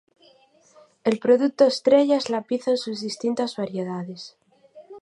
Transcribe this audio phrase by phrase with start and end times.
[1.03, 4.35] El producto estrella es la pizza en sus distintas variedades.